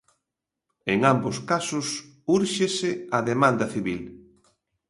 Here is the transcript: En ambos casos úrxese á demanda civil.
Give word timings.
En 0.93 0.99
ambos 1.13 1.37
casos 1.51 1.87
úrxese 2.37 2.91
á 3.17 3.19
demanda 3.29 3.65
civil. 3.73 4.01